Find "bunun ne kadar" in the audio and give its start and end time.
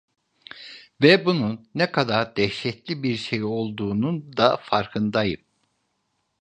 1.25-2.35